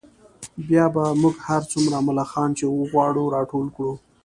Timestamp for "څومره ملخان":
1.71-2.49